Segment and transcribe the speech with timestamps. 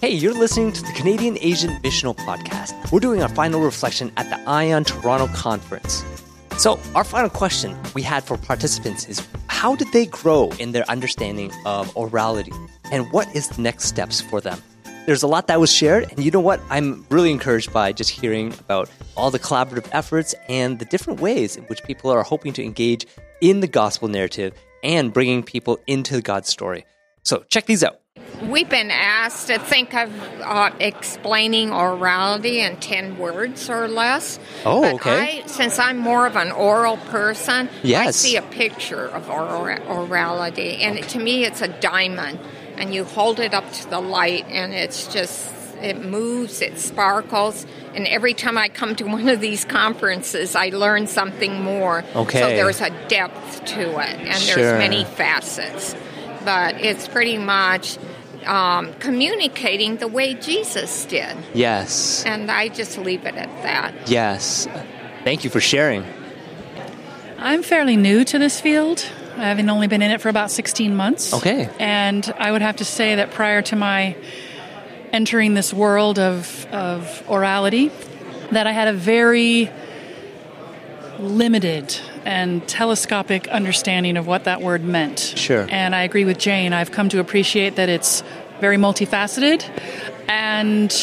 [0.00, 2.92] Hey, you're listening to the Canadian Asian Missional Podcast.
[2.92, 6.04] We're doing our final reflection at the ION Toronto Conference.
[6.56, 10.88] So, our final question we had for participants is how did they grow in their
[10.88, 12.54] understanding of orality?
[12.92, 14.62] And what is the next steps for them?
[15.06, 16.60] There's a lot that was shared, and you know what?
[16.70, 21.56] I'm really encouraged by just hearing about all the collaborative efforts and the different ways
[21.56, 23.04] in which people are hoping to engage
[23.40, 26.86] in the gospel narrative and bringing people into God's story.
[27.24, 27.98] So, check these out.
[28.42, 34.38] We've been asked to think of uh, explaining orality in 10 words or less.
[34.64, 35.42] Oh, but okay.
[35.42, 38.06] I, since I'm more of an oral person, yes.
[38.06, 40.78] I see a picture of oral, orality.
[40.80, 42.38] And to me, it's a diamond.
[42.76, 47.66] And you hold it up to the light, and it's just, it moves, it sparkles.
[47.94, 52.04] And every time I come to one of these conferences, I learn something more.
[52.14, 52.38] Okay.
[52.38, 54.54] So there's a depth to it, and Sure.
[54.54, 55.96] there's many facets.
[56.44, 57.98] But it's pretty much
[58.46, 61.36] um, communicating the way Jesus did.
[61.54, 62.24] Yes.
[62.24, 64.10] And I just leave it at that.
[64.10, 64.66] Yes.
[65.24, 66.04] Thank you for sharing.
[67.38, 69.00] I'm fairly new to this field,
[69.36, 71.32] having only been in it for about 16 months.
[71.34, 71.68] Okay.
[71.78, 74.16] And I would have to say that prior to my
[75.12, 77.92] entering this world of, of orality,
[78.50, 79.70] that I had a very
[81.18, 85.18] limited and telescopic understanding of what that word meant.
[85.18, 85.66] Sure.
[85.70, 86.72] And I agree with Jane.
[86.72, 88.22] I've come to appreciate that it's
[88.60, 89.64] very multifaceted
[90.28, 90.94] and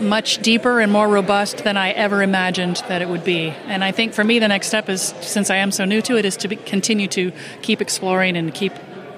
[0.00, 3.54] much deeper and more robust than I ever imagined that it would be.
[3.66, 6.16] And I think for me, the next step is, since I am so new to
[6.16, 8.72] it, is to be, continue to keep exploring and keep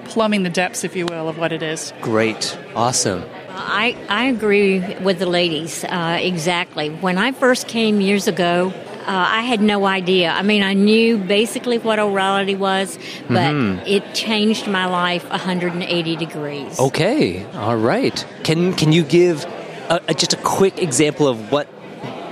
[0.05, 1.91] plumbing the depths, if you will, of what it is.
[2.01, 2.57] Great.
[2.75, 3.23] Awesome.
[3.49, 6.89] I, I agree with the ladies uh, exactly.
[6.89, 8.71] When I first came years ago,
[9.07, 10.29] uh, I had no idea.
[10.31, 12.97] I mean, I knew basically what orality was,
[13.29, 13.53] but
[13.87, 16.79] it changed my life 180 degrees.
[16.79, 17.45] Okay.
[17.53, 18.25] All right.
[18.43, 19.45] Can can you give
[19.89, 21.67] a, a, just a quick example of what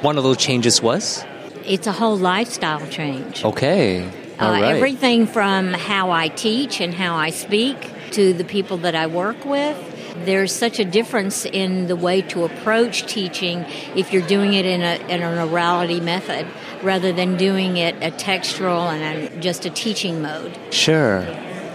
[0.04, 1.24] one of those changes was?
[1.66, 3.46] It's a whole lifestyle change.
[3.46, 4.04] Okay.
[4.40, 4.76] All Uh, right.
[4.76, 7.78] Everything from how I teach and how I speak
[8.12, 9.78] to the people that I work with.
[10.26, 14.82] There's such a difference in the way to approach teaching if you're doing it in,
[14.82, 16.46] a, in an orality method
[16.84, 20.58] rather than doing it a textual and a, just a teaching mode.
[20.72, 21.22] Sure.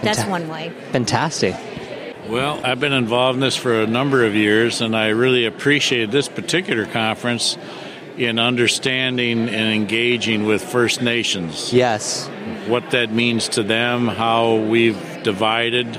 [0.01, 0.71] That's Fanta- one way.
[0.91, 1.55] Fantastic.
[2.27, 6.11] Well, I've been involved in this for a number of years, and I really appreciated
[6.11, 7.57] this particular conference
[8.17, 11.73] in understanding and engaging with First Nations.
[11.73, 12.27] Yes.
[12.67, 15.97] What that means to them, how we've divided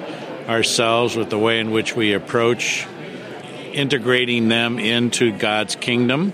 [0.49, 2.87] ourselves with the way in which we approach
[3.73, 6.33] integrating them into God's kingdom,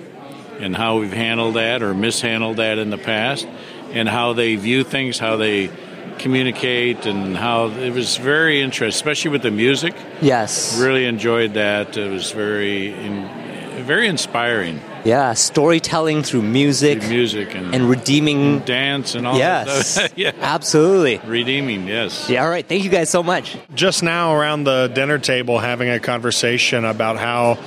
[0.61, 3.47] and how we've handled that or mishandled that in the past,
[3.93, 5.71] and how they view things, how they
[6.19, 9.94] communicate, and how it was very interesting, especially with the music.
[10.21, 10.78] Yes.
[10.81, 11.97] Really enjoyed that.
[11.97, 14.81] It was very, in, very inspiring.
[15.05, 15.34] Yeah.
[15.34, 18.61] Storytelling through music The music and, and redeeming.
[18.61, 19.67] dance and all Yes.
[19.67, 20.12] that stuff.
[20.19, 20.33] yeah.
[20.41, 21.19] Absolutely.
[21.25, 22.28] Redeeming, yes.
[22.28, 22.43] Yeah.
[22.43, 22.67] All right.
[22.67, 23.56] Thank you guys so much.
[23.75, 27.59] just now around the dinner table having a conversation about how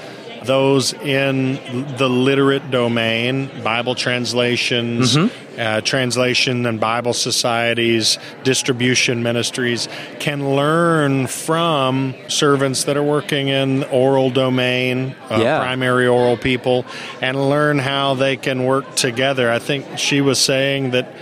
[0.46, 1.56] those in
[1.98, 5.18] the literate domain, Bible translations,
[5.58, 9.88] uh, translation and Bible societies, distribution ministries,
[10.20, 15.60] can learn from servants that are working in oral domain, uh, Yeah.
[15.60, 16.86] primary oral people,
[17.22, 19.52] and learn how they can work together.
[19.52, 21.14] I think she was saying that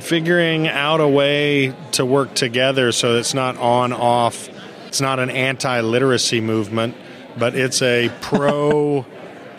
[0.00, 4.48] figuring out a way to work together so it's not on off
[4.88, 6.94] it's not an anti-literacy movement
[7.38, 9.04] but it's a pro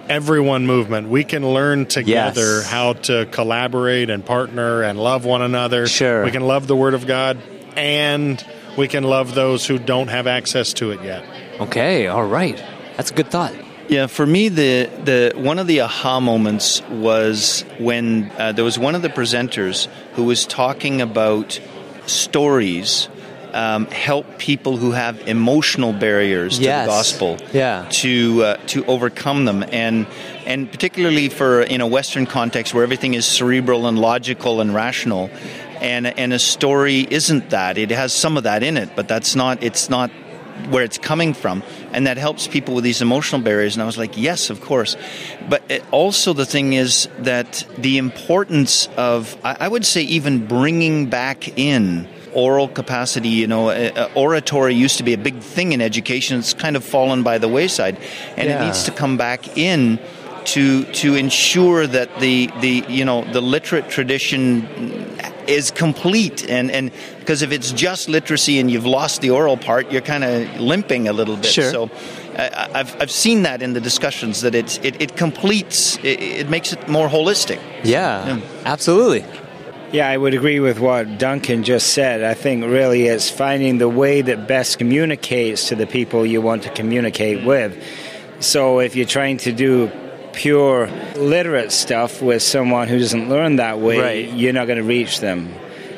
[0.09, 2.69] everyone movement we can learn together Yes.
[2.69, 6.25] how to collaborate and partner and love one another Sure.
[6.25, 7.37] we can love the word of god
[7.77, 8.45] and
[8.77, 11.23] we can love those who don't have access to it yet
[11.59, 12.07] Okay.
[12.07, 12.61] All right.
[12.97, 13.53] That's a good thought.
[13.87, 18.79] Yeah, for me, the the one of the aha moments was when uh, there was
[18.79, 21.59] one of the presenters who was talking about
[22.07, 23.07] stories
[23.53, 26.85] um, help people who have emotional barriers to Yes.
[26.85, 27.85] the gospel Yeah.
[28.01, 30.07] to uh, to overcome them and
[30.45, 35.29] and particularly for in a Western context where everything is cerebral and logical and rational.
[35.81, 37.77] And, and a story isn't that.
[37.77, 39.61] It has some of that in it, but that's not.
[39.63, 40.11] It's not
[40.69, 41.61] where it's coming from,
[41.91, 43.75] and that helps people with these emotional barriers.
[43.75, 44.95] And I was like, yes, of course.
[45.49, 50.47] But it, also, the thing is that the importance of, I, I would say, even
[50.47, 53.29] bringing back in oral capacity.
[53.29, 53.69] You know,
[54.15, 56.39] oratory used to be a big thing in education.
[56.39, 57.97] It's kind of fallen by the wayside,
[58.37, 58.61] and Yeah.
[58.61, 59.99] it needs to come back in
[60.45, 64.67] to to ensure that the the you know the literate tradition
[65.47, 69.89] is complete and and because if it's just literacy and you've lost the oral part
[69.91, 71.71] you're kind of limping a little bit Sure.
[71.71, 71.89] so
[72.37, 76.49] I, I've, I've seen that in the discussions that it's, it, it completes it, it
[76.49, 79.23] makes it more holistic Yeah, absolutely.
[79.93, 82.23] Yeah, I would agree with what Duncan just said.
[82.23, 86.63] I think really it's finding the way that best communicates to the people you want
[86.63, 87.77] to communicate with.
[88.39, 89.91] So if you're trying to do
[90.33, 94.29] pure literate stuff with someone who doesn't learn that way, Right.
[94.33, 95.53] you're not going to reach them.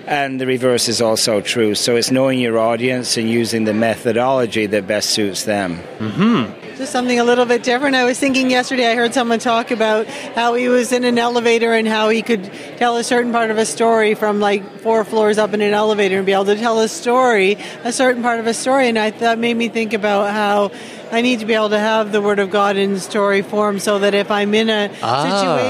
[0.08, 1.74] And the reverse is also true.
[1.74, 5.80] So it's knowing your audience and using the methodology that best suits them.
[6.00, 6.65] Mm-hmm.
[6.78, 7.96] Just something a little bit different.
[7.96, 11.72] I was thinking yesterday, I heard someone talk about how he was in an elevator
[11.74, 15.38] and how he could tell a certain part of a story from like four floors
[15.38, 18.48] up in an elevator and be able to tell a story, a certain part of
[18.48, 18.90] a story.
[18.90, 20.72] And I that made me think about how
[21.14, 24.00] I need to be able to have the Word of God in story form so
[24.00, 25.24] that if I'm in a Ah.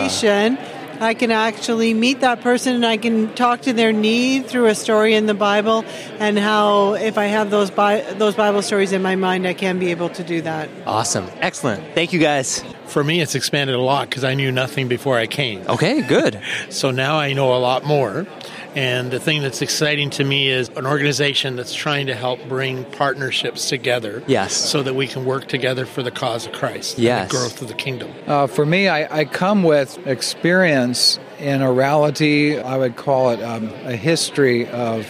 [0.07, 0.57] situation,
[0.99, 4.75] I can actually meet that person and I can talk to their need through a
[4.75, 5.83] story in the Bible,
[6.19, 9.79] and how if I have those Bi- those Bible stories in my mind, I can
[9.79, 10.69] be able to do that.
[10.85, 11.29] Awesome.
[11.41, 11.83] Excellent.
[11.93, 12.63] Thank you guys.
[12.87, 15.61] For me, it's expanded a lot because I knew nothing before I came.
[15.67, 16.39] Okay, good.
[16.69, 18.25] So now I know a lot more.
[18.75, 22.83] And the thing that's exciting to me is an organization that's trying to help bring
[22.83, 24.21] partnerships together.
[24.27, 24.53] Yes.
[24.53, 26.97] So that we can work together for the cause of Christ.
[26.99, 27.21] Yes.
[27.21, 28.11] And the growth of the kingdom.
[28.27, 32.61] Uh, for me, I, I come with experience in orality.
[32.61, 35.07] I would call it um, a history of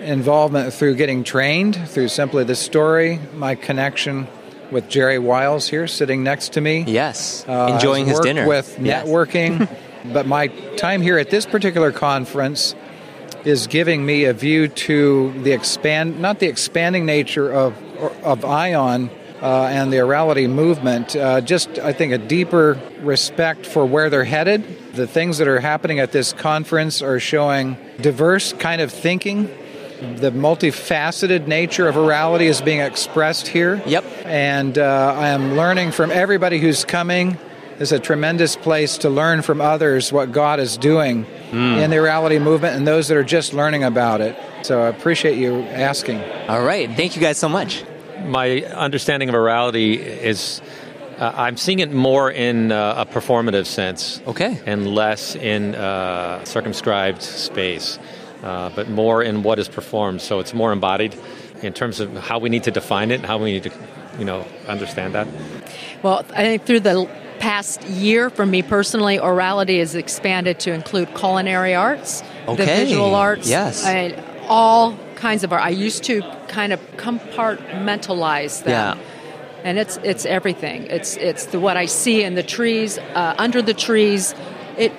[0.00, 4.26] involvement through getting trained, through simply the story, my connection
[4.72, 6.82] with Jerry Wiles here sitting next to me.
[6.88, 7.44] Yes.
[7.46, 8.48] Uh, Enjoying his dinner.
[8.48, 9.06] with Yes.
[9.06, 9.68] networking.
[10.04, 12.74] but my time here at this particular conference
[13.44, 17.76] is giving me a view to the expand, not the expanding nature of
[18.22, 19.10] of ION
[19.40, 21.14] uh, and the orality movement.
[21.16, 24.64] Uh, just I think a deeper respect for where they're headed.
[24.94, 29.50] The things that are happening at this conference are showing diverse kind of thinking.
[30.16, 33.80] The multifaceted nature of orality is being expressed here.
[33.86, 34.04] Yep.
[34.24, 37.38] And uh, I am learning from everybody who's coming.
[37.78, 42.40] It's a tremendous place to learn from others what God is doing in the orality
[42.40, 44.36] movement and those that are just learning about it.
[44.62, 46.22] So I appreciate you asking.
[46.48, 46.88] All right.
[46.90, 47.84] Thank you guys so much.
[48.24, 50.62] my understanding of orality is
[51.18, 54.20] uh, I'm seeing it more in uh, a performative sense.
[54.26, 54.60] Okay.
[54.66, 57.98] And less in uh, circumscribed space,
[58.42, 60.20] uh, but more in what is performed.
[60.20, 61.16] So it's more embodied
[61.62, 63.72] in terms of how we need to define it and how we need to,
[64.18, 65.28] you know, understand that.
[66.02, 67.08] Well, I think through the
[67.42, 73.48] past year, for me personally, orality has expanded to include culinary arts, the visual arts,
[73.48, 73.84] Yes.
[73.84, 74.14] I,
[74.46, 75.62] all kinds of art.
[75.62, 78.96] I used to kind of compartmentalize them.
[78.98, 79.04] Yeah.
[79.64, 80.86] And it's it's everything.
[80.86, 84.34] It's it's the what I see in the trees, uh, under the trees.
[84.78, 84.92] It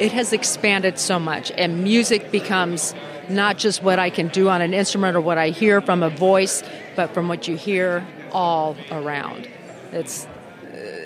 [0.00, 2.94] it has expanded so much, and music becomes
[3.28, 6.10] not just what I can do on an instrument or what I hear from a
[6.10, 6.64] voice,
[6.96, 9.48] but from what you hear all around.
[9.92, 10.26] It's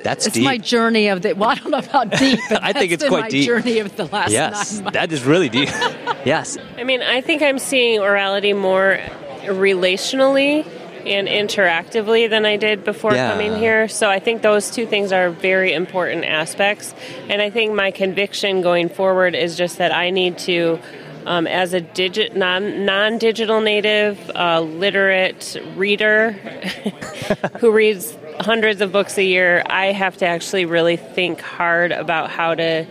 [0.03, 0.45] That's it's deep.
[0.45, 1.33] my journey of the.
[1.35, 2.39] Well, I don't know about deep.
[2.49, 3.47] But I think it's quite my deep.
[3.47, 4.81] journey of the last yes.
[4.81, 4.93] nine.
[4.93, 5.69] That is really deep.
[6.25, 6.59] yes.
[6.77, 9.01] I mean, I think I'm seeing orality more
[9.45, 10.67] relationally
[11.07, 13.33] and interactively than I did before Yeah.
[13.33, 13.89] coming here.
[13.89, 16.95] So I think those two things are very important aspects.
[17.29, 20.79] And I think my conviction going forward is just that I need to.
[21.27, 26.33] Um, as a digit non non digital native, uh, literate reader
[27.61, 32.31] who reads hundreds of books a year, I have to actually really think hard about
[32.31, 32.87] how to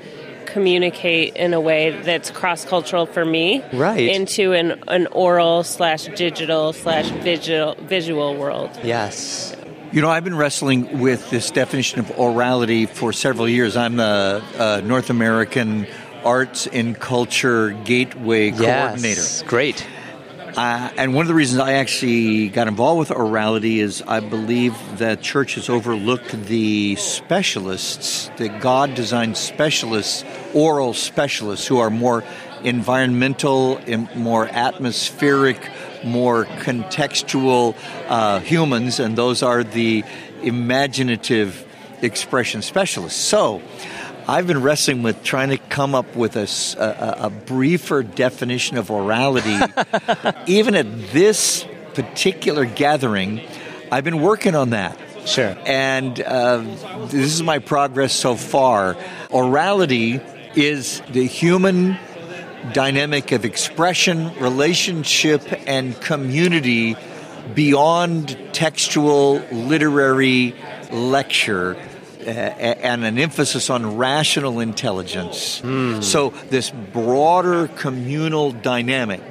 [0.46, 4.08] communicate in a way that's cross cultural for me, Right.
[4.08, 8.70] Into an, an oral slash digital slash visual visual world.
[8.84, 9.56] Yes.
[9.92, 13.76] You know, I've been wrestling with this definition of orality for several years.
[13.76, 15.88] I'm the uh, North American
[16.24, 19.22] Arts and Culture Gateway Coordinator.
[19.22, 19.44] Yes.
[19.44, 19.86] Great.
[20.56, 24.76] Uh, and one of the reasons I actually got involved with orality is I believe
[25.00, 32.24] that church has overlooked the specialists, the God designed specialists, oral specialists, who are more
[32.64, 33.82] environmental,
[34.16, 35.72] more atmospheric,
[36.04, 37.76] more contextual
[38.08, 40.04] uh, humans, and those are the
[40.44, 41.66] imaginative
[42.04, 43.20] expression specialists.
[43.20, 43.62] So,
[44.28, 49.60] I've been wrestling with trying to come up with a briefer definition of orality.
[50.48, 53.42] Even at this particular gathering,
[53.92, 54.98] I've been working on that.
[55.26, 55.56] Sure.
[55.66, 56.60] And uh,
[57.08, 58.96] this is my progress so far.
[59.30, 60.22] Orality
[60.56, 61.98] is the human
[62.72, 66.96] dynamic of expression, relationship, and community
[67.54, 70.56] beyond textual literary
[70.92, 71.78] lecture
[72.28, 75.62] and an emphasis on rational intelligence.
[76.02, 79.22] So, this broader communal dynamic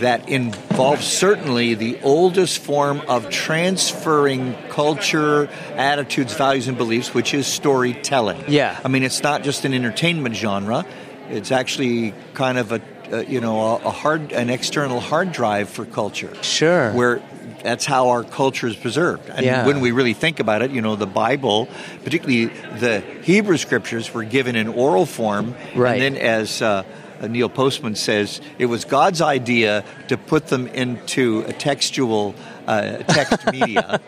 [0.00, 7.46] that involves certainly the oldest form of transferring culture, attitudes, values, and beliefs, which is
[7.46, 8.44] storytelling.
[8.48, 8.78] Yeah.
[8.84, 10.84] I mean, it's not just an entertainment genre,
[11.30, 12.80] it's actually kind of a
[13.12, 16.92] uh, you know a, a hard an external hard drive for culture Sure.
[16.92, 17.22] where
[17.62, 19.66] that's how our culture is preserved and Yeah.
[19.66, 21.68] when we really think about it you know the bible
[22.04, 22.46] particularly
[22.78, 26.00] the hebrew scriptures were given in oral form Right.
[26.02, 26.82] and then as uh,
[27.28, 32.34] neil postman says it was god's idea to put them into a textual
[32.66, 34.00] uh, text media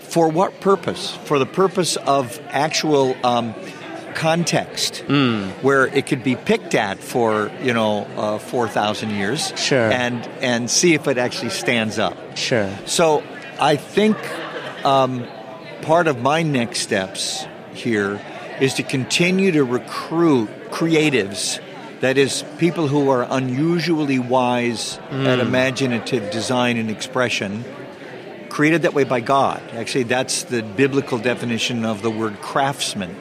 [0.00, 3.54] for what purpose for the purpose of actual um,
[4.18, 5.04] context
[5.62, 9.90] where it could be picked at for you know uh, 4000 years Sure.
[9.92, 12.68] and and see if it actually stands up Sure.
[12.84, 13.22] so
[13.60, 14.16] i think
[14.84, 15.24] um,
[15.82, 18.20] part of my next steps here
[18.60, 21.60] is to continue to recruit creatives
[22.00, 27.64] that is people who are unusually wise at imaginative design and expression
[28.58, 29.62] created that way by God.
[29.74, 33.14] Actually, that's the biblical definition of the word craftsman.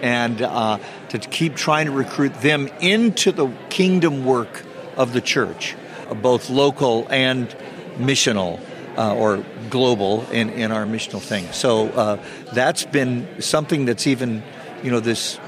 [0.00, 0.78] And uh,
[1.08, 4.62] to keep trying to recruit them into the kingdom work
[4.96, 5.74] of the church,
[6.08, 7.48] uh, both local and
[7.96, 8.60] missional.
[8.96, 11.50] Uh, or global in, in our missional thing.
[11.52, 14.42] So uh, that's been something that's even,
[14.82, 15.38] you know, this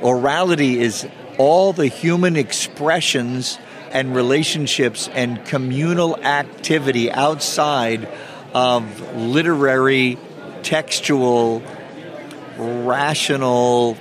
[0.00, 3.58] orality is all the human expressions
[3.90, 8.08] and relationships and communal activity outside
[8.54, 10.16] of literary,
[10.62, 11.62] textual,
[12.56, 13.96] rational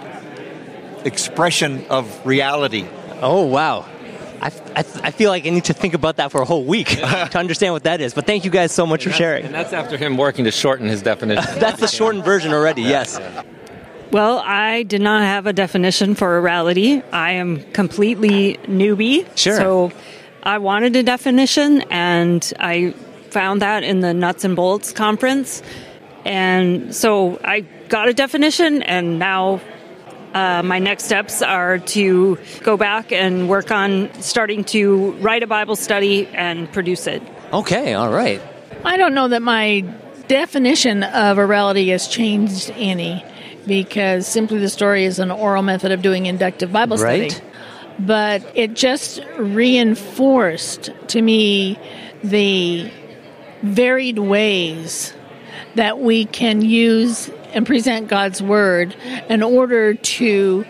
[1.04, 2.86] expression of reality.
[3.22, 3.86] Oh, wow.
[4.42, 6.88] I, I, I feel like I need to think about that for a whole week
[6.90, 8.14] to understand what that is.
[8.14, 9.46] But thank you guys so much for sharing.
[9.46, 11.44] And that's after him working to shorten his definition.
[11.60, 13.20] That's the shortened version already, yes.
[14.12, 17.04] Well, I did not have a definition for orality.
[17.12, 19.26] I am completely newbie.
[19.36, 19.56] Sure.
[19.58, 19.92] So
[20.44, 22.94] I wanted a definition, and I
[23.34, 25.62] found that in the Nuts and Bolts conference.
[26.24, 29.60] And so I got a definition, and now
[30.34, 35.48] uh, my next steps are to go back and work on starting to write a
[35.48, 37.22] Bible study and produce it.
[37.52, 38.42] Okay, all right.
[38.86, 39.82] I don't know that my
[40.28, 43.24] definition of orality has changed any
[43.68, 47.32] because simply the story is an oral method of doing inductive Bible Right.
[47.32, 47.48] study.
[48.00, 51.78] But it just reinforced to me
[52.24, 52.90] the
[53.64, 55.14] varied ways
[55.76, 58.96] that we can use and present God's Word
[59.30, 60.66] in order to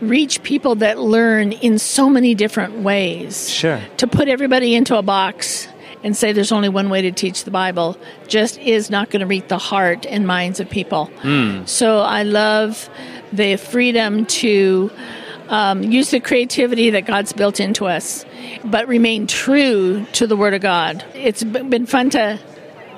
[0.00, 3.80] reach people that learn in so many different ways Sure.
[3.96, 5.66] to put everybody into a box
[6.04, 7.98] and say there's only one way to teach the Bible
[8.28, 11.06] just is not going to reach the heart and minds of people.
[11.22, 11.64] Hmm.
[11.64, 12.88] So I love
[13.32, 14.90] the freedom to
[15.48, 18.24] um, use the creativity that God's built into us,
[18.64, 21.04] but remain true to the Word of God.
[21.14, 22.38] It's been fun to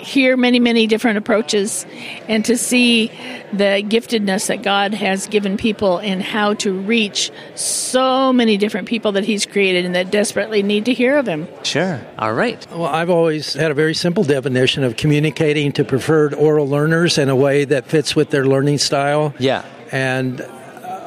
[0.00, 1.86] hear many, many different approaches
[2.28, 3.08] and to see
[3.52, 9.12] the giftedness that God has given people in how to reach so many different people
[9.12, 11.48] that He's created and that desperately need to hear of Him.
[11.62, 12.00] Sure.
[12.18, 12.66] All right.
[12.70, 17.28] Well, I've always had a very simple definition of communicating to preferred oral learners in
[17.28, 19.34] a way that fits with their learning style.
[19.38, 19.64] Yeah.
[19.92, 20.40] And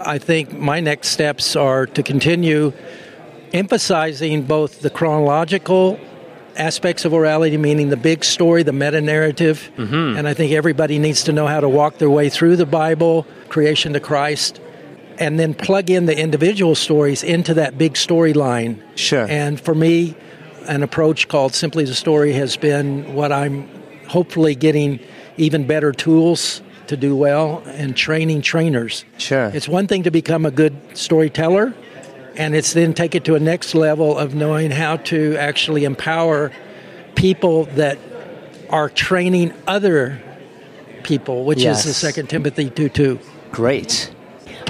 [0.06, 2.74] I think my next steps are to continue
[3.54, 6.00] emphasizing both the chronological
[6.56, 9.72] aspects of orality, meaning the big story, the meta narrative.
[9.78, 10.18] Mm-hmm.
[10.18, 13.26] And I think everybody needs to know how to walk their way through the Bible,
[13.50, 14.60] creation to Christ,
[15.20, 18.82] and then plug in the individual stories into that big storyline.
[18.96, 19.28] Sure.
[19.30, 20.16] And for me,
[20.68, 23.70] an approach called Simply the Story has been what I'm
[24.08, 25.00] hopefully getting
[25.38, 26.62] even better tools
[26.94, 29.04] to do well and training trainers.
[29.18, 29.52] Sure.
[29.54, 31.74] It's one thing to become a good storyteller,
[32.36, 36.52] and it's then take it to a next level of knowing how to actually empower
[37.16, 37.98] people that
[38.70, 40.20] are training other
[41.04, 41.80] people, which Yes.
[41.80, 43.20] is the Second Timothy 2 2.
[43.52, 44.10] Great.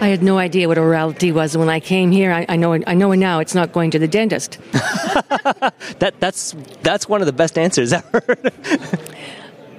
[0.01, 2.31] I had no idea what orality was when I came here.
[2.33, 2.73] I, I know.
[2.73, 3.39] I know now.
[3.39, 4.57] It's not going to the dentist.
[5.99, 8.21] That that's that's one of the best answers ever.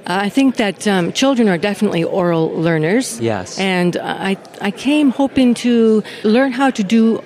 [0.07, 3.21] I think that um, children are definitely oral learners.
[3.21, 3.59] Yes.
[3.59, 7.23] And I I came hoping to learn how to do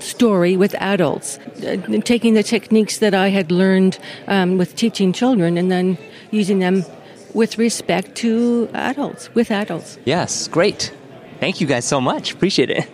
[0.00, 3.98] story with adults, uh, taking the techniques that I had learned
[4.28, 5.98] um, with teaching children and then
[6.30, 6.84] using them
[7.34, 9.98] with respect to adults, with adults.
[10.04, 10.92] yes, great.
[11.38, 12.34] Thank you guys so much.
[12.34, 12.86] Appreciate it.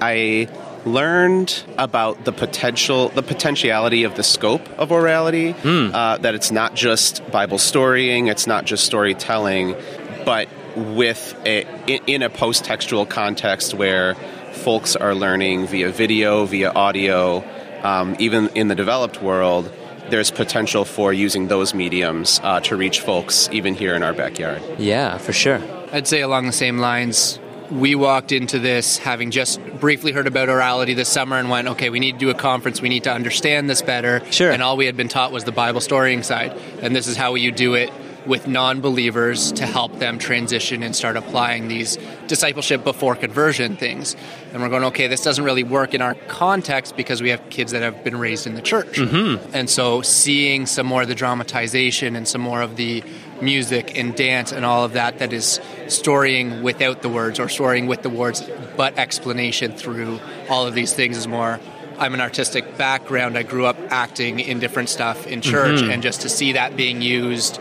[0.00, 0.48] I
[0.86, 5.54] learned about the potential, the potentiality of the scope of orality.
[5.94, 9.76] Uh, that it's not just Bible storying, it's not just storytelling,
[10.24, 11.66] but with a,
[12.06, 14.14] in a post textual context where
[14.52, 17.44] folks are learning via video, via audio,
[17.82, 19.72] um, even in the developed world,
[20.10, 24.62] there's potential for using those mediums uh, to reach folks even here in our backyard.
[24.78, 25.60] Yeah, for sure.
[25.92, 27.38] I'd say along the same lines.
[27.70, 31.90] We walked into this having just briefly heard about orality this summer and went, okay,
[31.90, 32.80] we need to do a conference.
[32.80, 34.22] We need to understand this better.
[34.30, 34.50] Sure.
[34.50, 36.52] And all we had been taught was the Bible storying side.
[36.80, 37.90] And this is how you do it
[38.28, 44.14] with non believers to help them transition and start applying these discipleship before conversion things.
[44.52, 47.72] And we're going, okay, this doesn't really work in our context because we have kids
[47.72, 48.98] that have been raised in the church.
[48.98, 49.54] Mm-hmm.
[49.54, 53.02] And so seeing some more of the dramatization and some more of the
[53.42, 57.86] music and dance and all of that that is storying without the words or storying
[57.86, 60.18] with the words but explanation through
[60.48, 61.60] all of these things is more
[62.00, 63.36] I'm an artistic background.
[63.36, 65.92] I grew up acting in different stuff in church Mhm.
[65.94, 67.58] and just to see that being used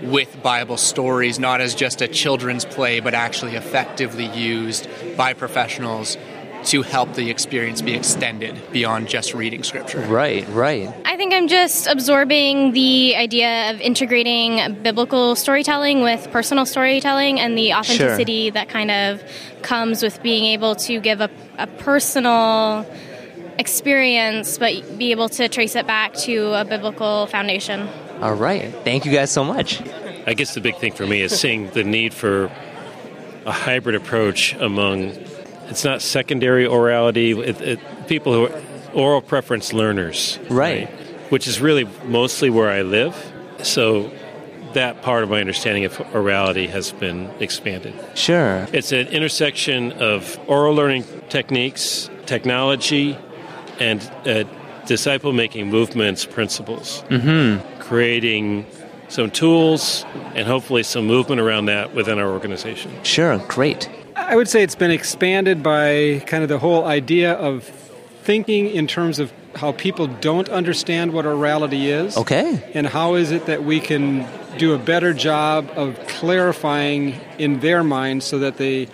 [0.00, 6.16] with Bible stories, not as just a children's play, but actually effectively used by professionals
[6.66, 10.00] to help the experience be extended beyond just reading scripture.
[10.00, 10.92] Right, right.
[11.04, 17.56] I think I'm just absorbing the idea of integrating biblical storytelling with personal storytelling and
[17.56, 19.22] the authenticity that kind of
[19.62, 22.86] comes with being able to give a, a personal
[23.58, 27.88] experience, but be able to trace it back to a biblical foundation.
[28.20, 28.72] All right.
[28.84, 29.82] Thank you guys so much.
[30.26, 32.50] I guess the big thing for me is seeing the need for
[33.44, 35.12] a hybrid approach among
[35.68, 38.62] it's not secondary orality, it, it, people who are
[38.94, 40.88] oral preference learners, Right.
[41.30, 43.14] Which is really mostly where I live.
[43.62, 44.10] So
[44.74, 47.94] that part of my understanding of orality has been expanded.
[48.14, 48.66] Sure.
[48.72, 53.18] It's an intersection of oral learning techniques, technology,
[53.80, 54.44] and uh,
[54.86, 57.80] disciple making movements principles Mm-hmm.
[57.80, 58.66] creating
[59.08, 60.04] some tools
[60.34, 62.90] and hopefully some movement around that within our organization.
[63.02, 63.88] Sure, great.
[64.16, 67.64] I would say it's been expanded by kind of the whole idea of
[68.22, 72.16] thinking in terms of how people don't understand what orality is.
[72.16, 72.62] Okay.
[72.74, 74.26] And how is it that we can
[74.58, 78.88] do a better job of clarifying in their minds so that they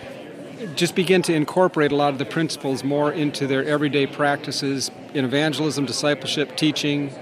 [0.74, 5.24] just begin to incorporate a lot of the principles more into their everyday practices in
[5.24, 7.12] evangelism, discipleship, teaching,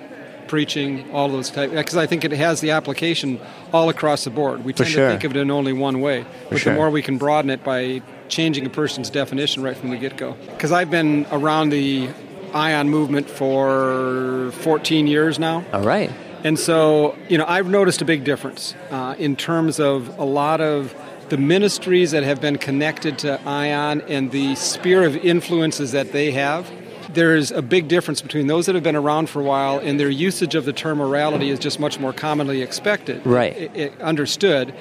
[0.50, 1.72] preaching, all those types.
[1.72, 3.40] Because I think it has the application
[3.72, 4.64] all across the board.
[4.64, 5.06] We For tend sure.
[5.06, 6.72] to think of it in only one way, but sure.
[6.72, 10.32] the more we can broaden it by changing a person's definition right from the get-go.
[10.46, 12.10] Because I've been around the
[12.52, 15.64] ION movement for 14 years now.
[15.72, 16.10] All right.
[16.42, 20.60] And so, you know, I've noticed a big difference uh, in terms of a lot
[20.60, 20.92] of
[21.28, 26.32] the ministries that have been connected to ION and the sphere of influences that they
[26.32, 26.68] have.
[27.14, 30.10] There's a big difference between those that have been around for a while and their
[30.10, 33.70] usage of the term orality is just much more commonly expected, Right.
[33.76, 34.72] i- i- understood,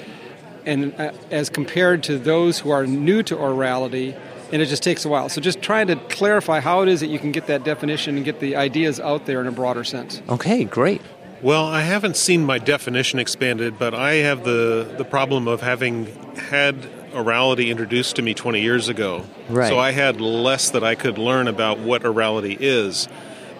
[0.66, 4.14] and uh, as compared to those who are new to orality,
[4.52, 5.28] and it just takes a while.
[5.28, 8.24] So just trying to clarify how it is that you can get that definition and
[8.24, 10.20] get the ideas out there in a broader sense.
[10.28, 11.00] Okay, great.
[11.42, 16.06] Well, I haven't seen my definition expanded, but I have the, the problem of having
[16.50, 16.76] had
[17.12, 19.24] orality introduced to me 20 years ago.
[19.48, 19.68] Right.
[19.68, 23.08] So I had less that I could learn about what orality is.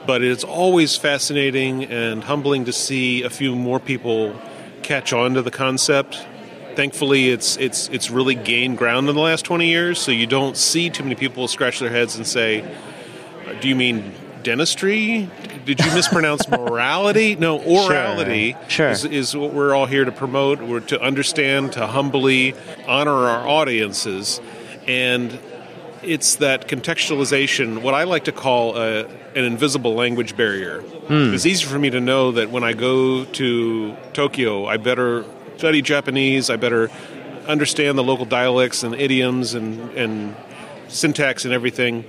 [0.07, 4.35] But it's always fascinating and humbling to see a few more people
[4.83, 6.27] catch on to the concept.
[6.75, 10.57] Thankfully, it's it's it's really gained ground in the last 20 years, so you don't
[10.57, 12.65] see too many people scratch their heads and say,
[13.61, 15.29] "Do you mean dentistry?
[15.75, 17.37] Did you mispronounce morality?
[17.37, 18.91] No, orality Sure.
[18.91, 20.61] Is, is what we're all here to promote.
[20.61, 22.55] We're to understand, to humbly
[22.89, 24.41] honor our audiences,
[24.89, 25.39] and
[26.03, 27.83] it's that contextualization.
[27.83, 30.81] What I like to call a, an invisible language barrier.
[30.81, 31.35] Hmm.
[31.35, 35.25] It's easy for me to know that when I go to Tokyo, I better
[35.57, 36.51] study Japanese.
[36.51, 36.91] I better
[37.47, 40.35] understand the local dialects and idioms and, and
[40.89, 42.05] syntax and everything.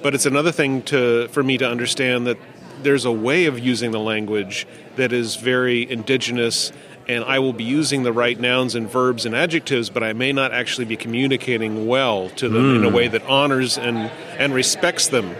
[0.00, 2.38] But it's another thing to for me to understand that
[2.82, 4.66] there's a way of using the language
[4.96, 6.72] that is very indigenous
[7.08, 10.32] and I will be using the right nouns and verbs and adjectives, but I may
[10.32, 12.92] not actually be communicating well to them in a Mm.
[12.92, 15.34] way that honors and, and respects them.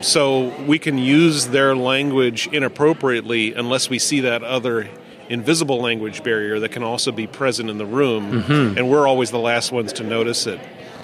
[0.00, 4.88] So we can use their language inappropriately unless we see that other
[5.28, 8.76] invisible language barrier that can also be present in the room, Mhm.
[8.76, 10.60] and we're always the last ones to notice it.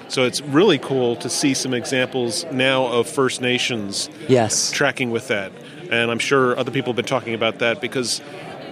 [0.09, 4.71] So it's really cool to see some examples now of First Nations Yes.
[4.71, 5.51] tracking with that.
[5.91, 8.19] And I'm sure other people have been talking about that because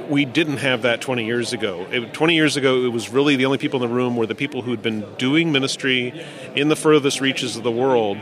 [0.10, 1.86] we didn't have that 20 years ago.
[1.92, 4.36] It, 20 years ago, it was really the only people in the room were the
[4.36, 6.14] people who'd been doing ministry
[6.56, 8.18] in the furthest reaches of the world,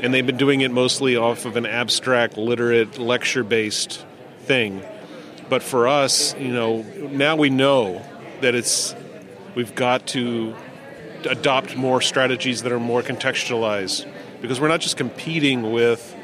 [0.00, 4.04] and they've been doing it mostly off of an abstract, literate, lecture based
[4.40, 4.82] thing.
[5.48, 8.04] But for us, you know, now we know
[8.40, 8.94] that it's
[9.54, 10.54] we've got to
[11.26, 14.06] adopt more strategies that are more contextualized.
[14.40, 16.14] Because we're not just competing with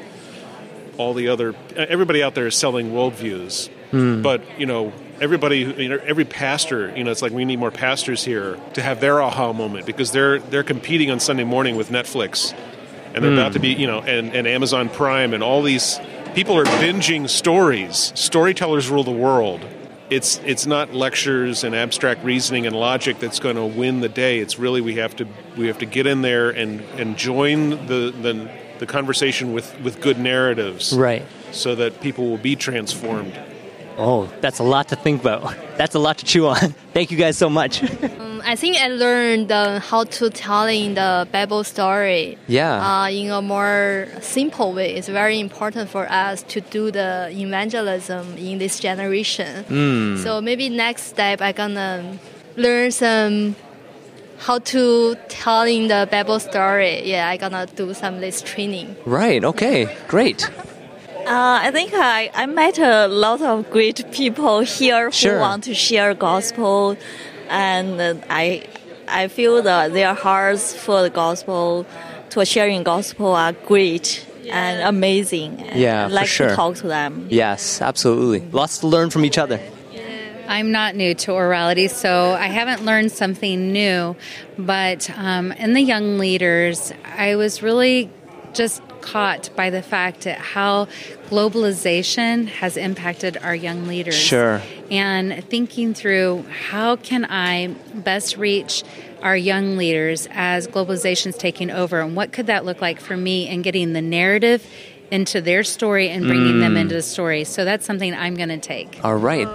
[0.97, 3.69] all the other everybody out there is selling worldviews.
[3.91, 4.21] Hmm.
[4.21, 7.69] but you know everybody you know every pastor you know it's like we need more
[7.71, 11.89] pastors here to have their aha moment because they're they're competing on sunday morning with
[11.89, 12.53] netflix.
[13.15, 13.37] And they're Hmm.
[13.39, 15.99] about to be you know and, and amazon prime and all these
[16.35, 18.11] people are binging stories.
[18.15, 19.61] Storytellers rule the world
[20.13, 24.39] it's it's not lectures and abstract reasoning and logic that's going to win the day
[24.39, 25.25] it's really we have to
[25.57, 28.33] we have to get in there and and join the the,
[28.79, 31.23] the conversation with with good narratives Right.
[31.51, 33.33] so that people will be transformed
[33.95, 35.55] Oh, that's a lot to think about.
[35.77, 36.73] That's a lot to chew on.
[36.95, 37.79] Thank you guys so much.
[38.53, 42.37] I think I learned uh, how to telling the Bible story.
[42.45, 42.75] Yeah.
[43.03, 44.93] Uh, in a more simple way.
[44.93, 49.65] It's very important for us to do the evangelism in this generation.
[49.65, 50.21] Mm.
[50.21, 52.19] So maybe next step I gonna
[52.55, 53.55] learn some
[54.37, 57.01] how to telling the Bible story.
[57.09, 58.95] Yeah, I gonna do some this training.
[59.07, 59.43] right.
[59.43, 59.87] Okay.
[60.07, 60.47] Great.
[61.25, 65.39] Uh, I think I, I met a lot of great people here who Sure.
[65.39, 66.97] want to share gospel,
[67.53, 68.65] and uh, I
[69.07, 71.85] I feel that their hearts for the gospel,
[72.31, 75.61] to sharing gospel are great and amazing.
[75.61, 76.49] And Yeah, I'd for like sure.
[76.49, 77.27] to talk to them.
[77.29, 78.41] Yes, absolutely.
[78.51, 79.59] Lots to learn from each other.
[80.45, 84.15] I'm not new to orality, so I haven't learned something new.
[84.57, 88.09] But um, in the young leaders, I was really
[88.53, 90.87] just caught by the fact that how
[91.29, 94.15] globalization has impacted our young leaders.
[94.15, 94.61] Sure.
[94.91, 98.83] And thinking through how can I best reach
[99.21, 103.47] our young leaders as globalization's taking over, and what could that look like for me
[103.47, 104.65] in getting the narrative
[105.11, 106.81] into their story and bringing them Mm.
[106.81, 107.43] into the story.
[107.43, 108.99] So that's something I'm going to take.
[109.03, 109.47] All right.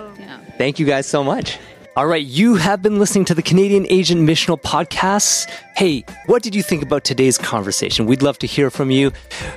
[0.56, 1.58] Thank you guys so much.
[1.96, 5.48] All right, you have been listening to the Canadian Asian Missional Podcast.
[5.76, 8.06] Hey, what did you think about today's conversation?
[8.06, 9.10] We'd love to hear from you.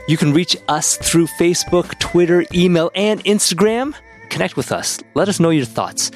[0.08, 3.94] You can reach us through Facebook, Twitter, email, and Instagram.
[4.32, 4.98] Connect with us.
[5.14, 6.10] Let us know your thoughts.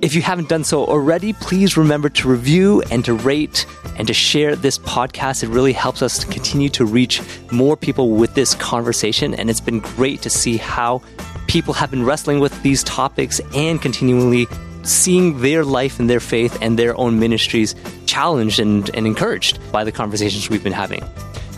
[0.00, 4.14] If you haven't done so already, please remember to review and to rate and to
[4.14, 5.42] share this podcast.
[5.42, 9.34] It really helps us to continue to reach more people with this conversation.
[9.34, 11.02] And it's been great to see how
[11.48, 14.46] people have been wrestling with these topics and continually
[14.84, 17.74] seeing their life and their faith and their own ministries
[18.06, 21.02] challenged and, and encouraged by the conversations we've been having.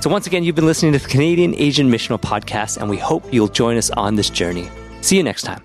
[0.01, 3.31] So, once again, you've been listening to the Canadian Asian Missional Podcast, and we hope
[3.35, 4.71] you'll join us on this journey.
[5.03, 5.63] See you next time.